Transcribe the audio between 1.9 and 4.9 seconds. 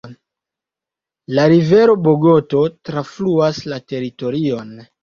Bogoto trafluas la teritorion.